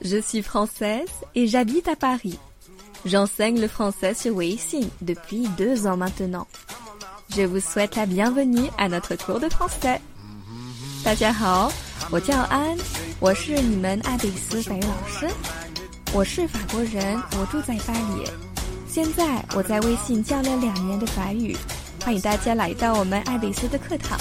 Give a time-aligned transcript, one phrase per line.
[0.00, 2.38] Je suis française et j'habite à Paris.
[3.04, 6.46] J'enseigne le français sur Weixin depuis deux ans maintenant.
[7.34, 10.00] Je vous souhaite la bienvenue à notre cours de français.
[11.04, 11.72] 大家好，
[12.10, 12.76] 我叫安，
[13.18, 15.28] 我是你们爱贝斯法语老师。
[16.12, 18.30] 我是法国人，我住在巴黎。
[18.88, 21.56] 现在我在微信教了两年的法语，
[22.04, 24.18] 欢迎大家来到我们爱贝斯的课堂。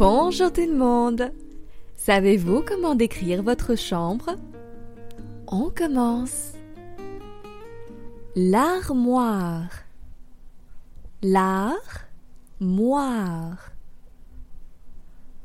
[0.00, 1.30] Bonjour tout le monde.
[1.94, 4.34] Savez-vous comment décrire votre chambre?
[5.46, 6.54] On commence.
[8.34, 9.68] L'armoire.
[11.20, 11.82] L'armoire.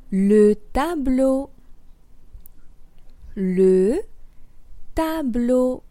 [0.09, 1.49] Le tableau.
[3.35, 3.99] Le
[4.95, 5.83] tableau.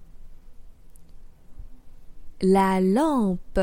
[2.40, 3.60] La lampe.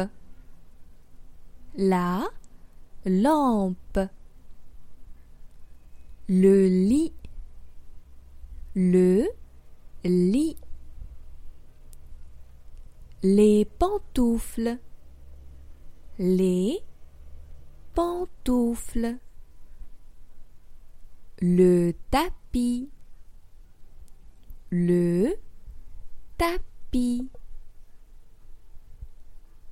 [1.75, 2.21] La
[3.03, 3.97] lampe.
[6.33, 7.11] Le lit.
[8.73, 9.27] Le
[10.05, 10.55] lit.
[13.21, 14.79] Les pantoufles.
[16.17, 16.79] Les
[17.93, 19.17] pantoufles.
[21.41, 22.89] Le tapis.
[24.69, 25.35] Le
[26.37, 27.29] tapis.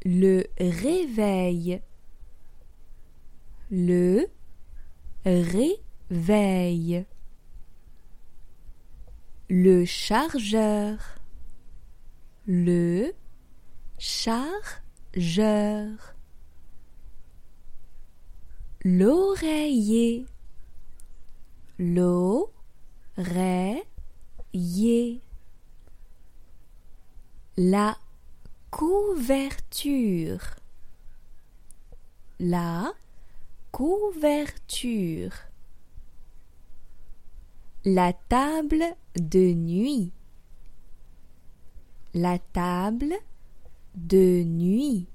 [0.03, 1.81] Le réveil.
[3.71, 4.27] Le
[5.23, 5.79] réveil.
[6.11, 7.05] Le
[9.85, 10.97] chargeur.
[12.47, 13.13] Le
[13.99, 14.55] chargeur.
[18.83, 20.25] L'oreiller.
[21.77, 22.41] L'oreiller.
[27.55, 27.99] La
[28.71, 30.55] couverture.
[32.39, 32.93] La
[33.71, 35.48] couverture.
[37.85, 40.11] La table de nuit.
[42.13, 43.13] La table
[43.95, 45.07] de nuit.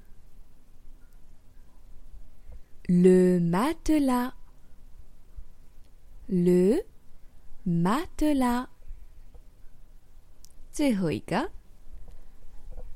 [2.89, 4.33] Le matelas.
[6.27, 6.81] Le
[7.67, 8.67] matelas.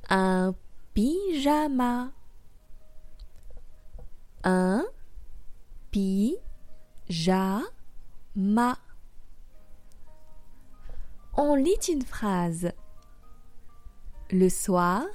[0.08, 0.56] Un
[0.92, 2.12] pyjama.
[4.42, 4.84] Un
[5.92, 6.40] pyjama.
[11.42, 12.70] On lit une phrase.
[14.30, 15.06] Le soir,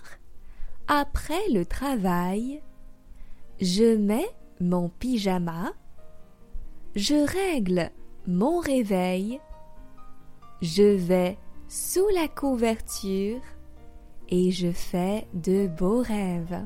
[0.87, 2.63] après le travail,
[3.61, 5.73] je mets mon pyjama,
[6.95, 7.91] je règle
[8.25, 9.39] mon réveil,
[10.63, 11.37] je vais
[11.67, 13.41] sous la couverture
[14.27, 16.65] et je fais de beaux rêves.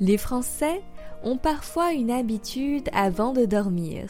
[0.00, 0.82] Les Français
[1.22, 4.08] ont parfois une habitude avant de dormir,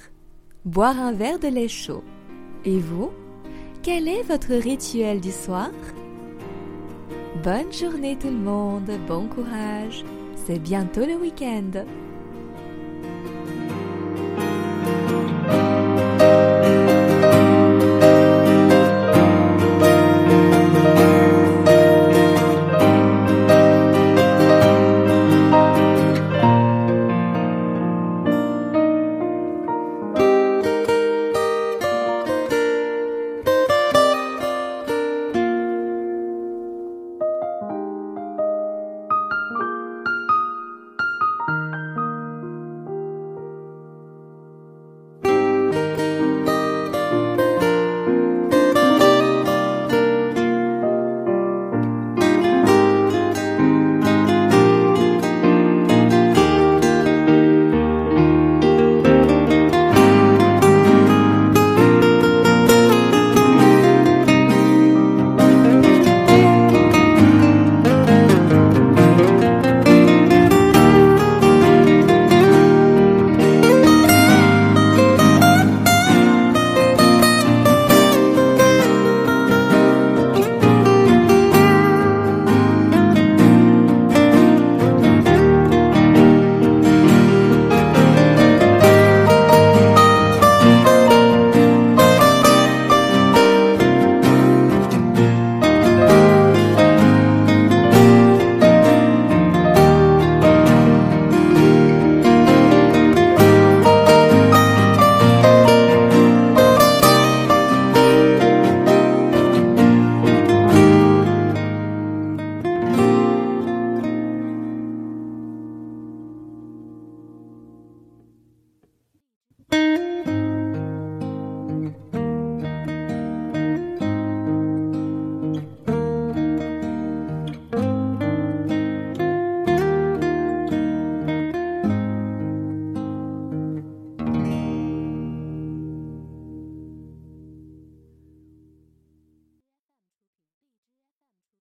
[0.65, 2.05] boire un verre de lait chaud.
[2.65, 3.11] Et vous,
[3.84, 5.71] quel est votre rituel du soir?
[7.43, 10.06] Bonne journée tout le monde, bon courage,
[10.47, 11.85] c'est bientôt le week-end.